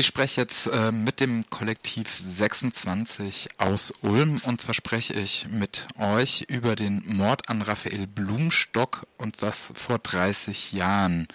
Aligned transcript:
Ich 0.00 0.06
spreche 0.06 0.40
jetzt 0.40 0.66
äh, 0.66 0.92
mit 0.92 1.20
dem 1.20 1.44
Kollektiv 1.50 2.16
26 2.16 3.50
aus 3.58 3.92
Ulm 4.00 4.40
und 4.46 4.58
zwar 4.58 4.72
spreche 4.72 5.12
ich 5.12 5.46
mit 5.50 5.86
euch 5.98 6.46
über 6.48 6.74
den 6.74 7.02
Mord 7.04 7.50
an 7.50 7.60
Raphael 7.60 8.06
Blumstock 8.06 9.06
und 9.18 9.42
das 9.42 9.74
vor 9.76 9.98
30 9.98 10.72
Jahren. 10.72 11.28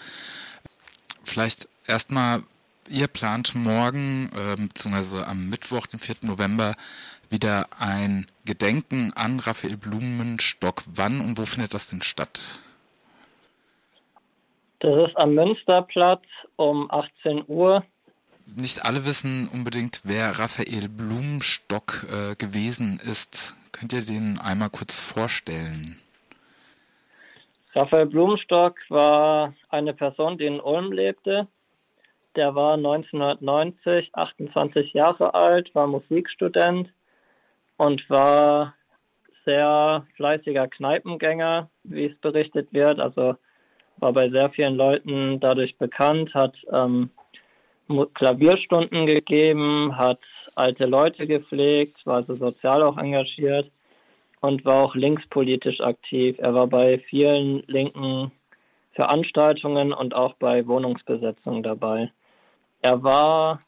Vielleicht 1.23 1.70
erstmal, 1.86 2.41
ihr 2.89 3.07
plant 3.07 3.54
morgen, 3.54 4.31
äh, 4.33 4.60
beziehungsweise 4.60 5.28
am 5.28 5.47
Mittwoch, 5.47 5.86
den 5.86 6.00
4. 6.00 6.16
November, 6.22 6.74
wieder 7.29 7.68
ein 7.78 8.26
Gedenken 8.46 9.13
an 9.13 9.40
Raphael 9.42 9.78
Blumenstock. 9.78 10.82
Wann 10.88 11.22
und 11.22 11.38
wo 11.38 11.46
findet 11.46 11.76
das 11.76 11.92
denn 11.92 12.02
statt? 12.02 12.60
Das 14.79 15.08
ist 15.08 15.16
am 15.18 15.36
Münsterplatz 15.36 16.23
um 16.55 16.90
18 16.90 17.44
Uhr. 17.48 17.86
Nicht 18.58 18.85
alle 18.85 19.05
wissen 19.05 19.49
unbedingt, 19.52 19.99
wer 20.05 20.40
Raphael 20.40 20.88
Blumenstock 20.88 22.08
äh, 22.09 22.36
gewesen 22.36 23.02
ist. 23.04 23.54
Könnt 23.73 23.91
ihr 23.91 24.02
den 24.02 24.40
einmal 24.40 24.70
kurz 24.70 24.98
vorstellen? 24.98 26.00
Raphael 27.73 28.05
Blumenstock 28.05 28.78
war 28.88 29.54
eine 29.68 29.94
Person, 29.94 30.38
die 30.38 30.45
in 30.45 30.62
Ulm 30.62 30.94
lebte. 30.94 31.50
Der 32.38 32.55
war 32.55 32.76
1990 32.76 34.12
28 34.14 34.94
Jahre 34.94 35.34
alt, 35.34 35.76
war 35.76 35.88
Musikstudent 35.88 36.90
und 37.76 38.09
war 38.09 38.73
sehr 39.44 40.08
fleißiger 40.16 40.70
Kneipengänger, 40.70 41.70
wie 41.84 42.06
es 42.06 42.17
berichtet 42.20 42.72
wird. 42.72 43.02
Also 43.02 43.36
war 43.98 44.14
bei 44.14 44.30
sehr 44.30 44.50
vielen 44.52 44.76
Leuten 44.76 45.42
dadurch 45.42 45.78
bekannt, 45.78 46.34
hat 46.34 46.56
ähm, 46.72 47.09
Klavierstunden 47.88 49.05
gegeben, 49.05 49.98
hat 49.98 50.20
alte 50.55 50.85
Leute 50.85 51.27
gepflegt, 51.27 52.05
war 52.05 52.16
also 52.17 52.34
sozial 52.34 52.81
auch 52.81 52.97
engagiert 52.97 53.69
und 54.42 54.66
war 54.66 54.86
auch 54.86 54.95
linkspolitisch 54.95 55.81
aktiv. 55.81 56.38
Er 56.39 56.53
war 56.53 56.67
bei 56.67 57.00
vielen 57.00 57.64
linken 57.67 58.31
Veranstaltungen 58.94 59.94
und 59.94 60.16
auch 60.16 60.33
bei 60.36 60.66
Wohnungsbesetzungen 60.67 61.64
dabei. 61.64 62.11
Er 62.81 63.03
war 63.03 63.59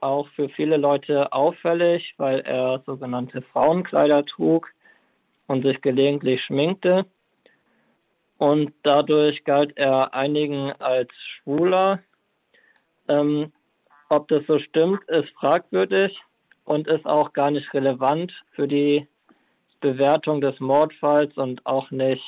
auch 0.00 0.28
für 0.28 0.48
viele 0.48 0.76
Leute 0.76 1.32
auffällig, 1.32 2.14
weil 2.18 2.40
er 2.40 2.82
sogenannte 2.86 3.42
Frauenkleider 3.42 4.24
trug 4.24 4.72
und 5.46 5.62
sich 5.64 5.80
gelegentlich 5.80 6.42
schminkte. 6.44 7.06
Und 8.38 8.72
dadurch 8.82 9.44
galt 9.44 9.76
er 9.76 10.14
einigen 10.14 10.72
als 10.72 11.10
schwuler. 11.14 12.00
Ähm, 13.08 13.52
ob 14.08 14.28
das 14.28 14.42
so 14.46 14.58
stimmt, 14.58 15.02
ist 15.08 15.30
fragwürdig 15.38 16.18
und 16.64 16.88
ist 16.88 17.06
auch 17.06 17.32
gar 17.32 17.50
nicht 17.50 17.72
relevant 17.74 18.32
für 18.52 18.68
die 18.68 19.06
Bewertung 19.80 20.40
des 20.40 20.58
Mordfalls 20.60 21.36
und 21.36 21.64
auch 21.66 21.90
nicht 21.90 22.24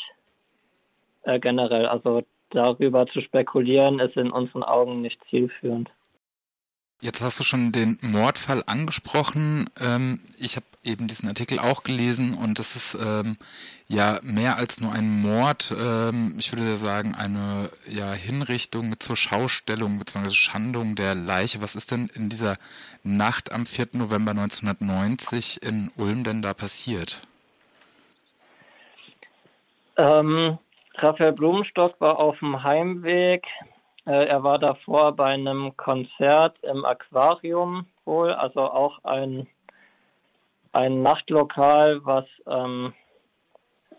äh, 1.22 1.38
generell. 1.40 1.86
Also 1.86 2.22
darüber 2.50 3.06
zu 3.06 3.20
spekulieren, 3.20 3.98
ist 3.98 4.16
in 4.16 4.30
unseren 4.30 4.62
Augen 4.62 5.00
nicht 5.00 5.20
zielführend. 5.28 5.90
Jetzt 7.00 7.22
hast 7.22 7.38
du 7.38 7.44
schon 7.44 7.70
den 7.70 7.96
Mordfall 8.02 8.64
angesprochen. 8.66 9.70
Ähm, 9.80 10.20
ich 10.36 10.56
habe 10.56 10.66
eben 10.82 11.06
diesen 11.06 11.28
Artikel 11.28 11.60
auch 11.60 11.84
gelesen 11.84 12.34
und 12.34 12.58
es 12.58 12.74
ist 12.74 12.98
ähm, 13.00 13.36
ja 13.86 14.18
mehr 14.22 14.56
als 14.56 14.80
nur 14.80 14.92
ein 14.92 15.22
Mord. 15.22 15.72
Ähm, 15.78 16.34
ich 16.40 16.52
würde 16.52 16.77
sagen 16.77 17.14
eine 17.14 17.70
ja, 17.86 18.12
Hinrichtung 18.12 18.88
mit 18.88 19.00
zur 19.00 19.16
Schaustellung 19.16 20.00
bzw. 20.00 20.30
Schandung 20.30 20.96
der 20.96 21.14
Leiche. 21.14 21.62
Was 21.62 21.77
ist 21.77 21.92
denn 21.92 22.10
in 22.14 22.30
dieser 22.30 22.56
Nacht 23.05 23.52
am 23.52 23.64
4. 23.64 23.90
November 23.92 24.33
1990 24.33 25.62
in 25.62 25.92
Ulm 25.96 26.24
denn 26.24 26.42
da 26.42 26.52
passiert? 26.52 27.20
Ähm, 29.96 30.58
Raphael 30.96 31.33
Blumenstock 31.33 32.00
war 32.00 32.18
auf 32.18 32.40
dem 32.40 32.64
Heimweg 32.64 33.44
er 34.13 34.42
war 34.42 34.58
davor 34.58 35.13
bei 35.13 35.27
einem 35.27 35.77
Konzert 35.77 36.58
im 36.63 36.85
Aquarium 36.85 37.86
wohl, 38.05 38.33
also 38.33 38.61
auch 38.63 39.05
ein, 39.05 39.46
ein 40.73 41.02
Nachtlokal, 41.02 42.05
was 42.05 42.24
ähm, 42.47 42.95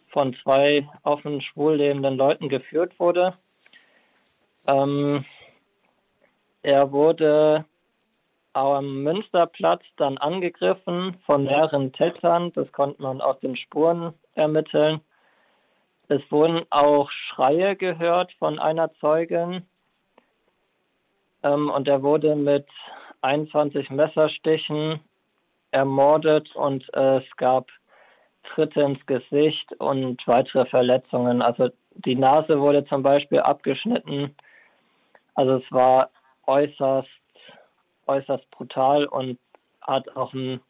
von 0.08 0.36
zwei 0.42 0.90
offen 1.03 1.42
schwul 1.42 1.75
lebenden 1.75 2.18
Leuten 2.18 2.50
geführt 2.50 3.00
wurde. 3.00 3.38
Ähm, 4.66 5.25
er 6.64 6.92
wurde 6.92 7.66
am 8.53 9.03
Münsterplatz 9.03 9.84
dann 9.98 10.18
angegriffen 10.18 11.18
von 11.25 11.44
mehreren 11.44 11.94
Tätern. 11.94 12.52
Das 12.53 12.72
konnte 12.72 13.02
man 13.02 13.22
aus 13.22 13.40
den 13.40 13.56
Spuren 13.56 14.14
ermitteln. 14.34 15.02
Es 16.08 16.22
wurden 16.31 16.66
auch 16.72 17.12
Schreie 17.12 17.75
gehört 17.75 18.34
von 18.40 18.58
einer 18.58 18.92
Zeugin. 18.96 19.68
Ähm, 21.44 21.69
und 21.69 21.88
er 21.88 22.03
wurde 22.03 22.35
mit 22.35 22.67
21 23.22 23.89
Messerstichen 23.89 25.00
ermordet 25.72 26.55
und 26.55 26.83
äh, 26.94 27.17
es 27.17 27.38
gab 27.38 27.67
Tritte 28.44 28.81
ins 28.81 29.05
Gesicht 29.05 29.73
und 29.79 30.25
weitere 30.25 30.66
Verletzungen. 30.66 31.41
Also 31.41 31.69
die 32.05 32.16
Nase 32.16 32.59
wurde 32.59 32.85
zum 32.85 33.03
Beispiel 33.03 33.39
abgeschnitten. 33.39 34.35
Also 35.35 35.57
es 35.57 35.72
war 35.72 36.09
äußerst, 36.47 37.07
äußerst 38.07 38.50
brutal 38.51 39.06
und 39.06 39.38
hat 39.81 40.16
auch 40.16 40.33
einen 40.33 40.61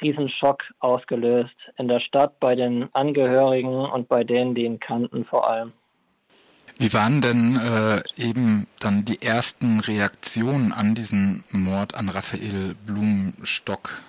Riesenschock 0.00 0.62
ausgelöst 0.80 1.54
in 1.78 1.88
der 1.88 2.00
Stadt, 2.00 2.38
bei 2.40 2.54
den 2.54 2.88
Angehörigen 2.94 3.86
und 3.86 4.08
bei 4.08 4.24
denen, 4.24 4.54
die 4.54 4.64
ihn 4.64 4.80
kannten 4.80 5.24
vor 5.24 5.48
allem. 5.48 5.72
Wie 6.78 6.92
waren 6.92 7.22
denn 7.22 7.56
äh, 7.56 8.02
eben 8.22 8.66
dann 8.80 9.04
die 9.04 9.22
ersten 9.22 9.80
Reaktionen 9.80 10.72
an 10.72 10.94
diesen 10.94 11.44
Mord 11.50 11.94
an 11.94 12.10
Raphael 12.10 12.74
Blumenstock? 12.86 14.02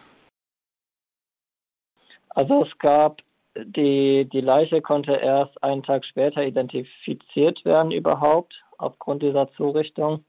Also 2.29 2.65
es 2.65 2.77
gab 2.79 3.21
die, 3.65 4.25
die 4.31 4.41
Leiche 4.41 4.81
konnte 4.81 5.13
erst 5.13 5.63
einen 5.63 5.83
Tag 5.83 6.05
später 6.05 6.43
identifiziert 6.43 7.63
werden 7.65 7.91
überhaupt 7.91 8.53
aufgrund 8.77 9.23
dieser 9.23 9.51
Zurichtung. 9.53 10.23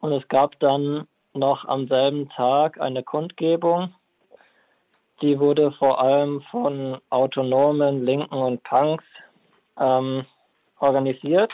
Und 0.00 0.12
es 0.12 0.26
gab 0.28 0.58
dann 0.60 1.06
noch 1.32 1.64
am 1.64 1.88
selben 1.88 2.28
Tag 2.30 2.80
eine 2.80 3.02
Kundgebung. 3.02 3.94
Die 5.22 5.38
wurde 5.38 5.72
vor 5.72 6.02
allem 6.02 6.42
von 6.50 6.98
autonomen 7.10 8.04
Linken 8.04 8.34
und 8.34 8.62
Punks 8.64 9.04
ähm, 9.78 10.26
organisiert. 10.84 11.52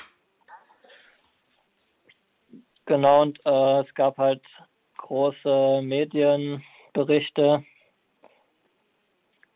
Genau, 2.87 3.23
und 3.23 3.39
äh, 3.47 3.81
es 3.81 3.95
gab 3.95 4.19
halt 4.19 4.43
große 4.97 5.81
Medienberichte. 5.83 7.65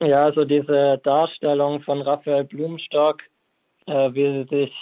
Ja, 0.00 0.24
also 0.24 0.44
diese 0.44 0.98
Darstellung 1.02 1.80
von 1.82 2.02
Raphael 2.02 2.44
Blumstock, 2.44 3.22
äh, 3.86 4.12
wie 4.12 4.44
sie 4.44 4.56
sich 4.56 4.72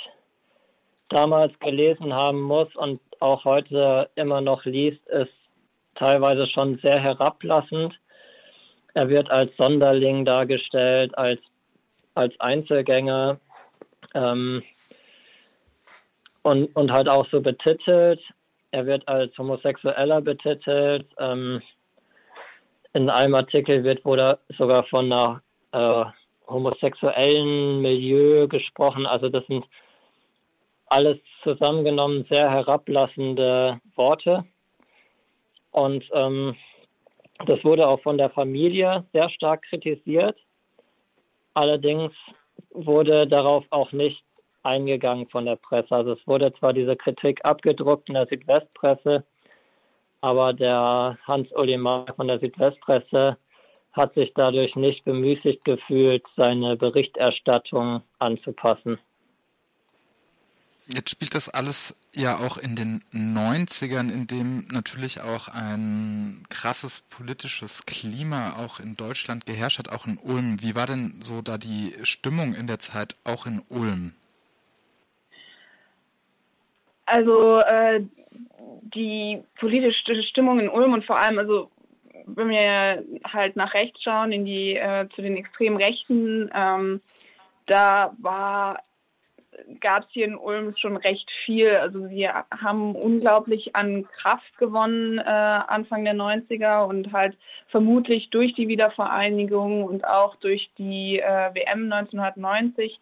damals 1.09 1.57
gelesen 1.61 2.13
haben 2.13 2.41
muss 2.41 2.75
und 2.75 3.01
auch 3.21 3.45
heute 3.45 4.11
immer 4.17 4.41
noch 4.41 4.65
liest, 4.65 5.07
ist 5.09 5.33
teilweise 5.95 6.49
schon 6.49 6.81
sehr 6.83 7.01
herablassend. 7.01 7.95
Er 8.95 9.09
wird 9.09 9.31
als 9.31 9.51
Sonderling 9.57 10.25
dargestellt, 10.25 11.17
als, 11.17 11.41
als 12.15 12.39
Einzelgänger. 12.41 13.39
Ähm, 14.15 14.63
und, 16.45 16.75
und 16.77 16.93
halt 16.93 17.09
auch 17.09 17.27
so 17.31 17.41
betitelt. 17.41 18.21
Er 18.71 18.87
wird 18.87 19.07
als 19.09 19.37
Homosexueller 19.37 20.21
betitelt. 20.21 21.07
Ähm, 21.19 21.61
in 22.93 23.11
einem 23.11 23.35
Artikel 23.35 23.83
wird 23.83 24.05
wohl 24.05 24.39
sogar 24.57 24.85
von 24.85 25.13
einer 25.13 25.43
äh, 25.73 26.05
homosexuellen 26.47 27.81
Milieu 27.83 28.47
gesprochen. 28.47 29.07
Also 29.07 29.29
das 29.29 29.45
sind 29.49 29.65
alles 30.87 31.19
zusammengenommen 31.43 32.27
sehr 32.31 32.51
herablassende 32.51 33.81
Worte. 33.97 34.45
Und 35.73 36.05
ähm, 36.13 36.55
Das 37.47 37.65
wurde 37.65 37.89
auch 37.89 38.01
von 38.03 38.17
der 38.17 38.31
Familie 38.31 39.05
sehr 39.13 39.29
stark 39.31 39.63
kritisiert. 39.63 40.39
Allerdings 41.55 42.13
wurde 42.71 43.27
darauf 43.27 43.65
auch 43.71 43.93
nicht 43.93 44.23
eingegangen 44.65 45.27
von 45.27 45.47
der 45.47 45.57
Presse. 45.57 45.95
Also 45.95 46.13
es 46.13 46.27
wurde 46.27 46.53
zwar 46.55 46.73
diese 46.73 46.97
Kritik 46.97 47.45
abgedruckt 47.45 48.09
in 48.09 48.15
der 48.15 48.27
Südwestpresse, 48.27 49.25
aber 50.21 50.53
der 50.53 51.19
Hans-Uli 51.27 51.79
von 52.17 52.29
der 52.29 52.41
Südwestpresse 52.41 53.37
hat 53.93 54.15
sich 54.15 54.33
dadurch 54.35 54.75
nicht 54.75 55.05
bemüßigt 55.05 55.65
gefühlt, 55.65 56.25
seine 56.37 56.77
Berichterstattung 56.77 58.03
anzupassen. 58.19 58.99
Jetzt 60.87 61.11
spielt 61.11 61.35
das 61.35 61.49
alles 61.49 61.97
ja 62.15 62.39
auch 62.39 62.59
in 62.59 62.77
den 62.77 63.03
90ern, 63.13 64.13
in 64.13 64.27
dem 64.27 64.67
natürlich 64.71 65.23
auch 65.23 65.49
ein 65.49 66.45
krasses 66.51 67.03
politisches 67.09 67.87
Klima 67.87 68.57
auch 68.59 68.81
in 68.81 68.95
Deutschland 68.95 69.47
geherrscht 69.47 69.79
hat, 69.79 69.89
auch 69.89 70.07
in 70.07 70.19
Ulm. 70.19 70.61
Wie 70.61 70.75
war 70.75 70.87
denn 70.87 71.23
so 71.23 71.41
da 71.41 71.57
die 71.57 71.95
Stimmung 72.03 72.55
in 72.55 72.67
der 72.67 72.81
Zeit 72.81 73.17
auch 73.25 73.47
in 73.47 73.63
Ulm? 73.71 74.13
Also 77.15 77.61
äh, 77.61 78.01
die 78.93 79.41
politische 79.61 80.21
Stimmung 80.25 80.59
in 80.59 80.69
Ulm 80.69 80.95
und 80.95 81.05
vor 81.05 81.21
allem, 81.21 81.39
also 81.39 81.71
wenn 82.27 82.49
wir 82.49 83.05
halt 83.33 83.55
nach 83.55 83.73
rechts 83.73 84.03
schauen, 84.03 84.33
in 84.33 84.45
die 84.45 84.75
äh, 84.75 85.09
zu 85.15 85.23
den 85.23 85.37
extremen 85.37 85.77
Rechten, 85.77 86.51
ähm, 86.53 87.01
da 87.67 88.17
war 88.19 88.81
gab 89.79 90.03
es 90.03 90.09
hier 90.11 90.25
in 90.25 90.35
Ulm 90.35 90.75
schon 90.77 90.97
recht 90.97 91.31
viel. 91.45 91.77
Also 91.77 92.11
wir 92.11 92.47
haben 92.51 92.97
unglaublich 92.97 93.77
an 93.77 94.09
Kraft 94.21 94.59
gewonnen 94.59 95.19
äh, 95.19 95.23
Anfang 95.23 96.05
der 96.05 96.17
90er 96.17 96.85
und 96.85 97.13
halt 97.13 97.39
vermutlich 97.69 98.31
durch 98.31 98.55
die 98.55 98.67
Wiedervereinigung 98.67 99.85
und 99.85 100.05
auch 100.05 100.35
durch 100.35 100.69
die 100.79 101.21
äh, 101.21 101.55
WM 101.55 101.93
1990, 101.93 102.99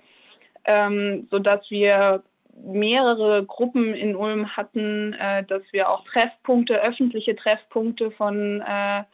ähm, 0.66 1.26
sodass 1.30 1.70
wir 1.70 2.22
mehrere 2.56 3.44
Gruppen 3.44 3.94
in 3.94 4.14
Ulm 4.14 4.56
hatten, 4.56 5.14
äh, 5.14 5.44
dass 5.44 5.62
wir 5.72 5.88
auch 5.90 6.04
Treffpunkte, 6.04 6.82
öffentliche 6.84 7.34
Treffpunkte 7.34 8.10
von 8.10 8.60
äh, 8.60 9.04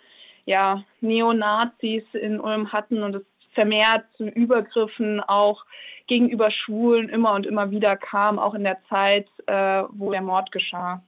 ja, 0.45 0.85
Neonazis 1.01 2.05
in 2.13 2.41
Ulm 2.41 2.73
hatten 2.73 3.03
und 3.03 3.17
es 3.17 3.23
vermehrt 3.53 4.05
zu 4.17 4.25
Übergriffen 4.25 5.21
auch 5.21 5.65
gegenüber 6.07 6.51
Schwulen 6.51 7.09
immer 7.09 7.33
und 7.35 7.47
immer 7.47 7.71
wieder 7.71 7.97
kam, 7.97 8.39
auch 8.39 8.55
in 8.55 8.65
der 8.65 8.79
Zeit, 8.89 9.29
äh, 9.47 9.83
wo 9.91 10.11
der 10.11 10.23
Mord 10.23 10.53
geschah. 10.53 11.03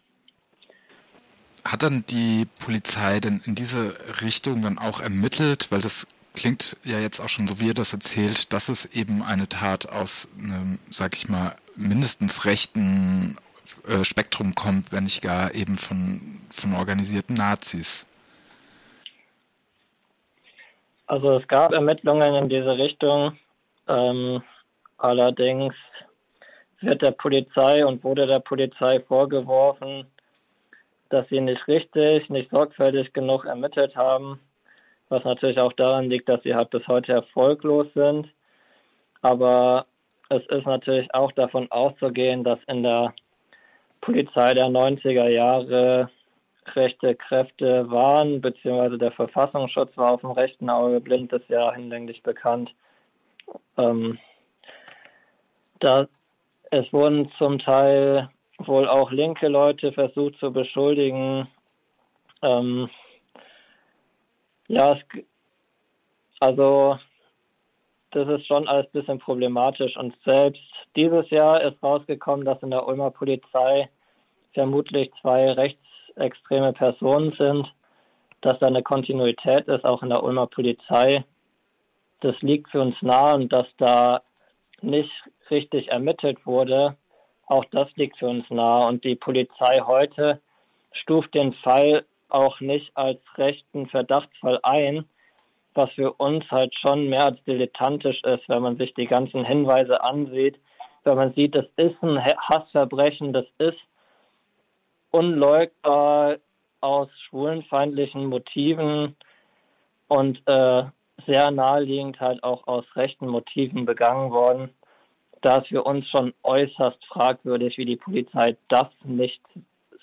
Hat 1.64 1.82
dann 1.82 2.04
die 2.08 2.46
Polizei 2.58 3.20
denn 3.20 3.40
in 3.44 3.54
diese 3.54 3.94
Richtung 4.22 4.62
dann 4.62 4.78
auch 4.78 5.00
ermittelt? 5.00 5.68
Weil 5.70 5.80
das 5.80 6.06
klingt 6.34 6.76
ja 6.84 6.98
jetzt 6.98 7.20
auch 7.20 7.28
schon, 7.28 7.46
so 7.46 7.60
wie 7.60 7.68
ihr 7.68 7.74
das 7.74 7.92
erzählt, 7.92 8.52
dass 8.52 8.68
es 8.68 8.86
eben 8.86 9.22
eine 9.22 9.48
Tat 9.48 9.88
aus 9.88 10.28
einem, 10.38 10.78
sag 10.90 11.14
ich 11.14 11.28
mal, 11.28 11.56
mindestens 11.76 12.44
rechten 12.44 13.36
äh, 13.88 14.04
Spektrum 14.04 14.54
kommt, 14.54 14.92
wenn 14.92 15.04
nicht 15.04 15.22
gar 15.22 15.54
eben 15.54 15.78
von, 15.78 16.40
von 16.50 16.74
organisierten 16.74 17.34
Nazis. 17.34 18.06
Also 21.06 21.38
es 21.38 21.48
gab 21.48 21.72
Ermittlungen 21.72 22.34
in 22.34 22.48
diese 22.48 22.76
Richtung. 22.78 23.36
Ähm, 23.88 24.42
allerdings 24.98 25.74
wird 26.80 27.02
der 27.02 27.10
Polizei 27.10 27.84
und 27.84 28.04
wurde 28.04 28.26
der 28.26 28.38
Polizei 28.40 29.00
vorgeworfen, 29.00 30.06
dass 31.08 31.28
sie 31.28 31.40
nicht 31.40 31.66
richtig, 31.66 32.30
nicht 32.30 32.50
sorgfältig 32.50 33.12
genug 33.12 33.44
ermittelt 33.44 33.96
haben, 33.96 34.38
was 35.10 35.24
natürlich 35.24 35.58
auch 35.58 35.74
daran 35.74 36.08
liegt, 36.08 36.28
dass 36.28 36.42
sie 36.42 36.54
halt 36.54 36.70
bis 36.70 36.86
heute 36.88 37.12
erfolglos 37.12 37.88
sind. 37.94 38.28
Aber 39.20 39.86
es 40.30 40.42
ist 40.46 40.64
natürlich 40.66 41.12
auch 41.12 41.32
davon 41.32 41.70
auszugehen, 41.70 42.44
dass 42.44 42.58
in 42.68 42.82
der 42.82 43.12
Polizei 44.00 44.54
der 44.54 44.66
90er 44.66 45.28
Jahre 45.28 46.08
rechte 46.74 47.16
Kräfte 47.16 47.90
waren, 47.90 48.40
beziehungsweise 48.40 48.96
der 48.96 49.12
Verfassungsschutz 49.12 49.96
war 49.96 50.12
auf 50.12 50.20
dem 50.20 50.30
rechten 50.30 50.70
Auge 50.70 51.00
blind, 51.00 51.32
ist 51.32 51.48
ja 51.48 51.74
hinlänglich 51.74 52.22
bekannt. 52.22 52.72
Ähm, 53.76 54.18
da, 55.80 56.06
es 56.70 56.92
wurden 56.92 57.30
zum 57.36 57.58
Teil 57.58 58.30
wohl 58.58 58.88
auch 58.88 59.10
linke 59.10 59.48
Leute 59.48 59.92
versucht 59.92 60.38
zu 60.38 60.52
beschuldigen. 60.52 61.48
Ähm, 62.42 62.88
ja, 64.70 64.92
es, 64.92 65.22
also 66.38 66.96
das 68.12 68.28
ist 68.28 68.46
schon 68.46 68.68
alles 68.68 68.86
ein 68.86 69.00
bisschen 69.00 69.18
problematisch. 69.18 69.96
Und 69.96 70.14
selbst 70.24 70.62
dieses 70.94 71.28
Jahr 71.30 71.60
ist 71.60 71.82
rausgekommen, 71.82 72.44
dass 72.44 72.62
in 72.62 72.70
der 72.70 72.86
Ulmer 72.86 73.10
Polizei 73.10 73.88
vermutlich 74.54 75.10
zwei 75.20 75.50
rechtsextreme 75.52 76.72
Personen 76.72 77.32
sind, 77.36 77.66
dass 78.42 78.58
da 78.60 78.68
eine 78.68 78.82
Kontinuität 78.82 79.66
ist, 79.66 79.84
auch 79.84 80.02
in 80.02 80.10
der 80.10 80.22
Ulmer 80.22 80.46
Polizei. 80.46 81.24
Das 82.20 82.40
liegt 82.40 82.70
für 82.70 82.80
uns 82.80 82.94
nahe 83.02 83.34
und 83.34 83.52
dass 83.52 83.66
da 83.76 84.22
nicht 84.82 85.10
richtig 85.50 85.88
ermittelt 85.88 86.46
wurde, 86.46 86.96
auch 87.46 87.64
das 87.72 87.88
liegt 87.96 88.18
für 88.18 88.28
uns 88.28 88.48
nahe. 88.50 88.86
Und 88.86 89.04
die 89.04 89.16
Polizei 89.16 89.80
heute 89.84 90.40
stuft 90.92 91.34
den 91.34 91.54
Fall 91.54 92.04
auch 92.32 92.60
nicht 92.60 92.96
als 92.96 93.20
rechten 93.36 93.86
Verdachtsfall 93.86 94.60
ein, 94.62 95.04
was 95.74 95.90
für 95.92 96.12
uns 96.14 96.50
halt 96.50 96.74
schon 96.74 97.08
mehr 97.08 97.26
als 97.26 97.42
dilettantisch 97.44 98.22
ist, 98.24 98.48
wenn 98.48 98.62
man 98.62 98.76
sich 98.76 98.94
die 98.94 99.06
ganzen 99.06 99.44
Hinweise 99.44 100.02
ansieht, 100.02 100.58
wenn 101.04 101.16
man 101.16 101.32
sieht, 101.34 101.54
das 101.54 101.66
ist 101.76 102.02
ein 102.02 102.22
Hassverbrechen, 102.22 103.32
das 103.32 103.46
ist 103.58 103.78
unleugbar 105.10 106.36
aus 106.80 107.08
schwulenfeindlichen 107.28 108.26
Motiven 108.26 109.16
und 110.08 110.42
äh, 110.46 110.84
sehr 111.26 111.50
naheliegend 111.50 112.20
halt 112.20 112.42
auch 112.42 112.66
aus 112.66 112.84
rechten 112.96 113.28
Motiven 113.28 113.84
begangen 113.84 114.30
worden. 114.30 114.70
Da 115.42 115.58
ist 115.58 115.68
für 115.68 115.82
uns 115.82 116.08
schon 116.08 116.34
äußerst 116.42 117.04
fragwürdig, 117.06 117.78
wie 117.78 117.86
die 117.86 117.96
Polizei 117.96 118.56
das 118.68 118.88
nicht 119.04 119.42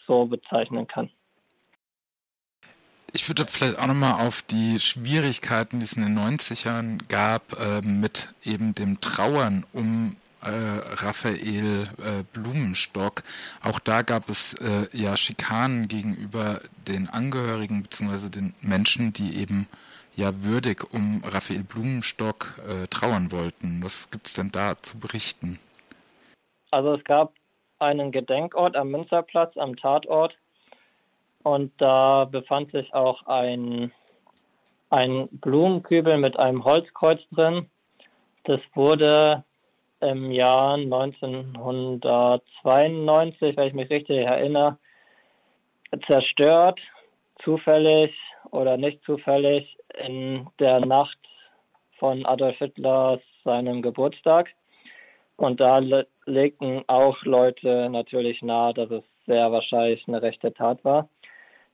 so 0.07 0.25
bezeichnen 0.25 0.87
kann. 0.87 1.11
Ich 3.17 3.27
würde 3.27 3.47
vielleicht 3.47 3.79
auch 3.79 3.87
nochmal 3.87 4.27
auf 4.27 4.43
die 4.43 4.79
Schwierigkeiten, 4.79 5.79
die 5.79 5.85
es 5.85 5.93
in 5.93 6.03
den 6.03 6.19
90ern 6.19 6.99
gab, 7.09 7.59
äh, 7.59 7.81
mit 7.81 8.29
eben 8.43 8.75
dem 8.75 9.01
Trauern 9.01 9.65
um 9.73 10.17
äh, 10.43 10.49
Raphael 10.49 11.87
äh, 11.97 12.23
Blumenstock. 12.31 13.23
Auch 13.63 13.79
da 13.79 14.03
gab 14.03 14.29
es 14.29 14.53
äh, 14.61 14.87
ja 14.95 15.17
Schikanen 15.17 15.87
gegenüber 15.87 16.61
den 16.87 17.09
Angehörigen 17.09 17.81
bzw. 17.81 18.29
den 18.29 18.53
Menschen, 18.61 19.13
die 19.13 19.39
eben 19.39 19.67
ja 20.15 20.43
würdig 20.43 20.93
um 20.93 21.23
Raphael 21.25 21.63
Blumenstock 21.63 22.61
äh, 22.69 22.85
trauern 22.85 23.31
wollten. 23.31 23.83
Was 23.83 24.11
gibt 24.11 24.27
es 24.27 24.33
denn 24.33 24.51
da 24.51 24.79
zu 24.79 24.99
berichten? 24.99 25.57
Also 26.69 26.93
es 26.93 27.03
gab 27.03 27.33
einen 27.79 28.11
Gedenkort 28.11 28.75
am 28.75 28.91
Münsterplatz 28.91 29.57
am 29.57 29.75
Tatort 29.75 30.37
und 31.47 31.71
da 31.77 32.25
befand 32.25 32.71
sich 32.71 32.93
auch 32.93 33.25
ein, 33.25 33.93
ein 34.89 35.29
Blumenkübel 35.31 36.17
mit 36.17 36.37
einem 36.37 36.65
Holzkreuz 36.65 37.21
drin. 37.31 37.69
Das 38.43 38.59
wurde 38.73 39.45
im 40.01 40.29
Jahr 40.31 40.73
1992, 40.73 43.55
wenn 43.55 43.67
ich 43.67 43.73
mich 43.73 43.89
richtig 43.89 44.25
erinnere, 44.25 44.77
zerstört, 46.05 46.81
zufällig 47.43 48.13
oder 48.51 48.75
nicht 48.75 49.01
zufällig, 49.05 49.77
in 50.05 50.49
der 50.59 50.85
Nacht 50.85 51.17
von 51.97 52.25
Adolf 52.25 52.57
Hitlers 52.57 53.21
seinem 53.45 53.81
Geburtstag. 53.81 54.49
Und 55.37 55.61
da 55.61 55.77
le 55.77 56.07
legten 56.25 56.83
auch 56.87 57.23
Leute 57.23 57.89
natürlich 57.89 58.41
nahe, 58.41 58.73
dass 58.73 58.91
es 58.91 59.03
sehr 59.25 59.49
wahrscheinlich 59.51 60.05
eine 60.07 60.21
rechte 60.21 60.53
Tat 60.53 60.83
war. 60.83 61.07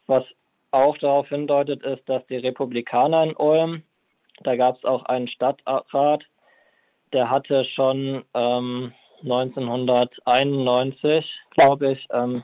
Was 0.08 0.24
auch 0.72 0.98
darauf 0.98 1.30
hindeutet, 1.30 1.84
ist, 1.84 2.02
dass 2.08 2.26
die 2.28 2.38
Republikaner 2.38 3.24
in 3.24 3.36
Ulm, 3.36 3.84
da 4.44 4.56
gab 4.56 4.78
es 4.78 4.84
auch 4.84 5.06
einen 5.06 5.28
Stadtrat, 5.28 6.24
der 7.14 7.30
hatte 7.30 7.66
schon 7.76 8.24
ähm, 8.34 8.94
1991, 9.22 11.26
glaube 11.52 11.92
ich, 11.92 12.08
ähm, 12.12 12.44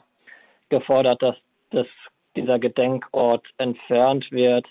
gefordert, 0.70 1.22
dass 1.22 1.36
das, 1.72 1.88
dieser 2.36 2.60
Gedenkort 2.60 3.46
entfernt 3.58 4.32
wird, 4.32 4.68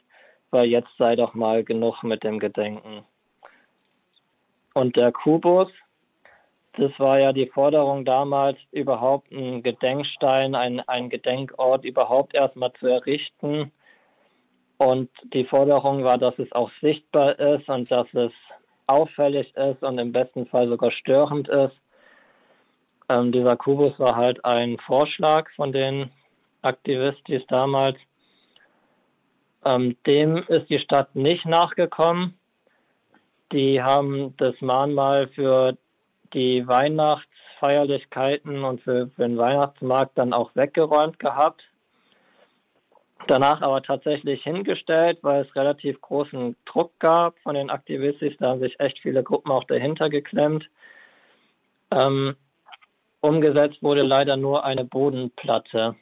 weil 0.50 0.68
jetzt 0.68 0.90
sei 0.98 1.16
doch 1.16 1.34
mal 1.34 1.64
genug 1.64 2.02
mit 2.02 2.24
dem 2.24 2.38
Gedenken. 2.38 3.04
Und 4.74 4.96
der 4.96 5.12
Kubus, 5.12 5.68
das 6.78 6.92
war 6.98 7.20
ja 7.20 7.32
die 7.32 7.48
Forderung 7.48 8.04
damals, 8.04 8.56
überhaupt 8.70 9.32
einen 9.32 9.62
Gedenkstein, 9.64 10.54
einen, 10.54 11.10
Gedenkort 11.10 11.84
überhaupt 11.84 12.34
erstmal 12.34 12.72
zu 12.74 12.86
errichten. 12.86 13.72
Und 14.76 15.10
die 15.34 15.44
Forderung 15.44 16.04
war, 16.04 16.18
dass 16.18 16.38
es 16.38 16.52
auch 16.52 16.70
sichtbar 16.80 17.36
ist 17.38 17.68
und 17.68 17.90
dass 17.90 18.06
es 18.14 18.30
auffällig 18.86 19.52
ist 19.56 19.82
und 19.82 19.98
im 19.98 20.12
besten 20.12 20.46
Fall 20.46 20.68
sogar 20.68 20.92
störend 20.92 21.48
ist. 21.48 21.74
Ähm, 23.08 23.32
dieser 23.32 23.56
Kubus 23.56 23.98
war 23.98 24.14
halt 24.14 24.44
ein 24.44 24.78
Vorschlag 24.78 25.50
von 25.56 25.72
den 25.72 26.10
Aktivistis 26.62 27.42
damals. 27.48 27.98
Ähm, 29.64 29.96
dem 30.06 30.36
ist 30.46 30.70
die 30.70 30.78
Stadt 30.78 31.16
nicht 31.16 31.44
nachgekommen. 31.44 32.38
Die 33.50 33.82
haben 33.82 34.36
das 34.36 34.54
Mahnmal 34.60 35.26
für 35.28 35.76
die 36.34 36.66
Weihnachtsfeierlichkeiten 36.66 38.64
und 38.64 38.82
für, 38.82 39.08
für 39.08 39.22
den 39.22 39.38
Weihnachtsmarkt 39.38 40.18
dann 40.18 40.32
auch 40.32 40.50
weggeräumt 40.54 41.18
gehabt 41.18 41.64
danach 43.28 43.62
aber 43.62 43.82
tatsächlich 43.82 44.42
hingestellt, 44.42 45.18
weil 45.22 45.42
es 45.42 45.54
relativ 45.54 46.00
großen 46.00 46.56
Druck 46.64 46.98
gab 46.98 47.38
von 47.40 47.54
den 47.54 47.70
Aktivistis. 47.70 48.34
Da 48.38 48.50
haben 48.50 48.60
sich 48.60 48.78
echt 48.80 48.98
viele 49.00 49.22
Gruppen 49.22 49.50
auch 49.50 49.64
dahinter 49.64 50.08
geklemmt. 50.08 50.68
Ähm, 51.90 52.36
umgesetzt 53.20 53.82
wurde 53.82 54.02
leider 54.02 54.36
nur 54.36 54.64
eine 54.64 54.84
Bodenplatte. 54.84 55.96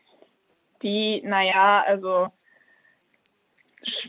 Die, 0.83 1.23
naja, 1.23 1.85
also 1.87 2.29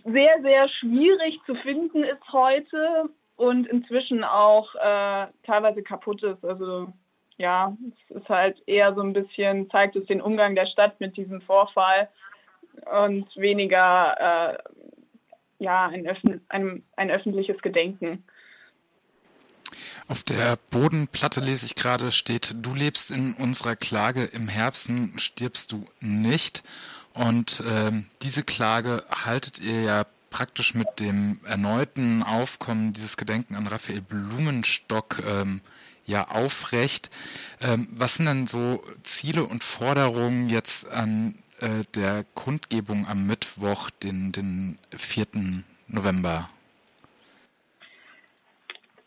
sehr, 0.05 0.41
sehr 0.41 0.69
schwierig 0.69 1.39
zu 1.45 1.55
finden 1.55 2.03
ist 2.03 2.31
heute 2.31 3.09
und 3.37 3.67
inzwischen 3.67 4.23
auch 4.23 4.75
äh, 4.75 5.27
teilweise 5.43 5.83
kaputt 5.83 6.23
ist. 6.23 6.43
Also 6.43 6.91
ja, 7.37 7.77
es 8.09 8.17
ist 8.17 8.29
halt 8.29 8.61
eher 8.67 8.93
so 8.95 9.01
ein 9.01 9.13
bisschen, 9.13 9.69
zeigt 9.69 9.95
es 9.95 10.05
den 10.07 10.21
Umgang 10.21 10.55
der 10.55 10.65
Stadt 10.65 10.99
mit 10.99 11.15
diesem 11.15 11.39
Vorfall 11.41 12.09
und 13.05 13.25
weniger 13.37 14.53
äh, 14.53 14.57
ja, 15.59 15.87
ein, 15.87 16.07
Öffn 16.07 16.41
ein, 16.49 16.83
ein 16.95 17.11
öffentliches 17.11 17.61
Gedenken. 17.61 18.23
Auf 20.07 20.23
der 20.23 20.57
Bodenplatte 20.71 21.41
lese 21.41 21.65
ich 21.65 21.75
gerade 21.75 22.11
steht, 22.11 22.55
du 22.65 22.73
lebst 22.73 23.11
in 23.11 23.33
unserer 23.33 23.75
Klage, 23.75 24.23
im 24.23 24.47
Herbsten 24.47 25.19
stirbst 25.19 25.71
du 25.71 25.85
nicht. 25.99 26.63
Und 27.13 27.63
ähm, 27.67 28.07
diese 28.21 28.43
Klage 28.43 29.03
haltet 29.25 29.59
ihr 29.59 29.81
ja 29.81 30.03
praktisch 30.29 30.73
mit 30.73 30.99
dem 30.99 31.39
erneuten 31.45 32.23
Aufkommen 32.23 32.93
dieses 32.93 33.17
Gedenken 33.17 33.55
an 33.55 33.67
Raphael 33.67 34.01
Blumenstock 34.01 35.23
ähm, 35.25 35.61
ja 36.05 36.27
aufrecht. 36.29 37.09
Ähm, 37.61 37.87
was 37.91 38.15
sind 38.15 38.25
denn 38.25 38.47
so 38.47 38.83
Ziele 39.03 39.43
und 39.43 39.63
Forderungen 39.63 40.49
jetzt 40.49 40.87
an 40.89 41.35
äh, 41.59 41.83
der 41.95 42.25
Kundgebung 42.33 43.07
am 43.07 43.27
Mittwoch, 43.27 43.89
den, 43.89 44.31
den 44.31 44.79
4. 44.95 45.63
November? 45.87 46.49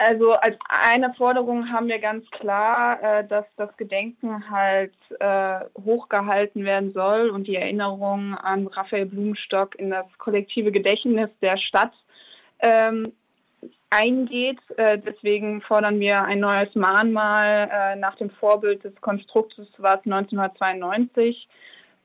Also 0.03 0.33
als 0.33 0.57
eine 0.67 1.13
Forderung 1.13 1.71
haben 1.71 1.89
wir 1.89 1.99
ganz 1.99 2.25
klar, 2.31 3.03
äh, 3.03 3.29
dass 3.29 3.45
das 3.59 3.77
Gedenken 3.77 4.49
halt 4.49 4.95
äh, 5.19 5.61
hochgehalten 5.85 6.65
werden 6.65 6.91
soll 6.93 7.29
und 7.29 7.47
die 7.47 7.57
Erinnerung 7.57 8.35
an 8.35 8.67
Raphael 8.67 9.05
Blumenstock 9.05 9.75
in 9.75 9.91
das 9.91 10.07
kollektive 10.17 10.73
Gedächtnis 10.73 11.29
der 11.43 11.59
Stadt 11.59 11.93
ähm, 12.61 13.13
eingeht. 13.91 14.59
Äh, 14.79 15.01
deswegen 15.01 15.61
fordern 15.61 16.01
wir 16.01 16.23
ein 16.23 16.41
neues 16.41 16.75
Mahnmal 16.75 17.69
äh, 17.71 17.97
nach 17.97 18.17
dem 18.17 18.31
Vorbild 18.31 18.83
des 18.83 18.99
Konstruktes, 19.03 19.69
was 19.77 19.99
1992 20.07 21.47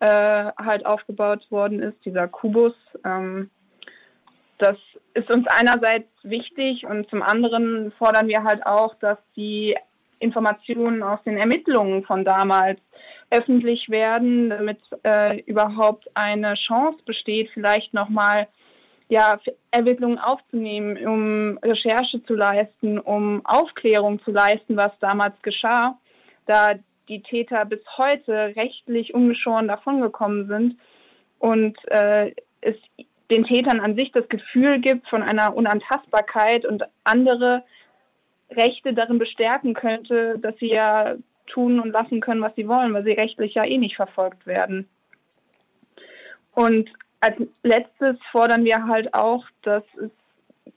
äh, 0.01 0.07
halt 0.07 0.85
aufgebaut 0.85 1.49
worden 1.49 1.81
ist, 1.81 2.03
dieser 2.03 2.27
Kubus. 2.27 2.73
Ähm, 3.05 3.49
das 4.57 4.77
ist 5.13 5.29
uns 5.31 5.45
einerseits 5.47 6.09
wichtig 6.23 6.85
und 6.85 7.09
zum 7.09 7.21
anderen 7.21 7.91
fordern 7.97 8.27
wir 8.27 8.43
halt 8.43 8.65
auch, 8.65 8.95
dass 8.95 9.17
die 9.35 9.75
Informationen 10.19 11.03
aus 11.03 11.19
den 11.23 11.37
Ermittlungen 11.37 12.03
von 12.03 12.25
damals 12.25 12.79
öffentlich 13.29 13.89
werden, 13.89 14.49
damit 14.49 14.79
äh, 15.03 15.39
überhaupt 15.41 16.09
eine 16.13 16.53
Chance 16.55 16.99
besteht, 17.05 17.49
vielleicht 17.53 17.93
nochmal 17.93 18.47
ja, 19.07 19.39
Ermittlungen 19.71 20.17
aufzunehmen, 20.17 20.97
um 21.05 21.57
Recherche 21.59 22.23
zu 22.23 22.33
leisten, 22.33 22.97
um 22.97 23.45
Aufklärung 23.45 24.21
zu 24.23 24.31
leisten, 24.31 24.77
was 24.77 24.91
damals 24.99 25.39
geschah, 25.41 25.97
da 26.47 26.75
die 27.07 27.21
Täter 27.21 27.65
bis 27.65 27.81
heute 27.97 28.55
rechtlich 28.55 29.13
ungeschoren 29.13 29.67
davongekommen 29.67 30.47
sind. 30.47 30.77
Und 31.37 31.77
äh, 31.89 32.33
es 32.61 32.75
den 33.31 33.43
Tätern 33.45 33.79
an 33.79 33.95
sich 33.95 34.11
das 34.11 34.27
Gefühl 34.29 34.79
gibt 34.79 35.07
von 35.09 35.23
einer 35.23 35.55
Unantastbarkeit 35.55 36.65
und 36.65 36.83
andere 37.03 37.63
Rechte 38.51 38.93
darin 38.93 39.17
bestärken 39.17 39.73
könnte, 39.73 40.37
dass 40.39 40.55
sie 40.59 40.69
ja 40.69 41.15
tun 41.47 41.79
und 41.79 41.91
lassen 41.91 42.21
können, 42.21 42.41
was 42.41 42.55
sie 42.55 42.67
wollen, 42.67 42.93
weil 42.93 43.03
sie 43.03 43.11
rechtlich 43.11 43.55
ja 43.55 43.65
eh 43.65 43.77
nicht 43.77 43.95
verfolgt 43.95 44.45
werden. 44.45 44.87
Und 46.53 46.89
als 47.19 47.35
letztes 47.63 48.17
fordern 48.31 48.65
wir 48.65 48.85
halt 48.87 49.13
auch, 49.13 49.45
dass 49.63 49.83
es, 49.97 50.11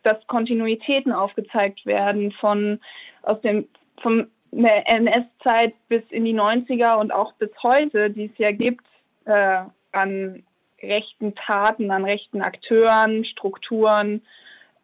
dass 0.02 0.26
Kontinuitäten 0.26 1.12
aufgezeigt 1.12 1.84
werden 1.86 2.32
von 2.32 2.80
aus 3.22 3.40
dem 3.40 3.68
vom 4.02 4.28
der 4.50 4.88
NS-Zeit 4.90 5.74
bis 5.88 6.02
in 6.10 6.24
die 6.24 6.34
90er 6.34 6.98
und 6.98 7.12
auch 7.12 7.34
bis 7.34 7.50
heute, 7.62 8.10
die 8.10 8.26
es 8.26 8.38
ja 8.38 8.50
gibt, 8.50 8.84
äh, 9.26 9.60
an 9.92 10.42
rechten 10.82 11.34
Taten, 11.34 11.90
an 11.90 12.04
rechten 12.04 12.42
Akteuren, 12.42 13.24
Strukturen, 13.24 14.22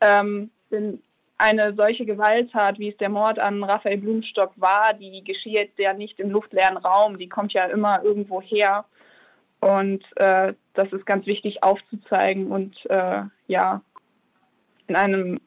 ähm, 0.00 0.50
denn 0.70 1.02
eine 1.36 1.74
solche 1.74 2.06
Gewalttat, 2.06 2.78
wie 2.78 2.90
es 2.90 2.96
der 2.96 3.08
Mord 3.08 3.38
an 3.38 3.64
Raphael 3.64 3.98
Blumstock 3.98 4.52
war, 4.56 4.94
die 4.94 5.22
geschieht 5.24 5.72
ja 5.78 5.92
nicht 5.92 6.20
im 6.20 6.30
luftleeren 6.30 6.76
Raum, 6.76 7.18
die 7.18 7.28
kommt 7.28 7.52
ja 7.52 7.64
immer 7.64 8.02
irgendwo 8.02 8.40
her. 8.40 8.84
Und 9.60 10.04
äh, 10.16 10.54
das 10.74 10.92
ist 10.92 11.06
ganz 11.06 11.26
wichtig 11.26 11.62
aufzuzeigen 11.62 12.48
und 12.52 12.76
äh, 12.90 13.22
ja, 13.48 13.82
in 14.86 14.96
einem 14.96 15.40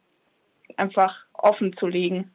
einfach 0.76 1.26
offen 1.34 1.76
zu 1.78 1.88
legen. 1.88 2.32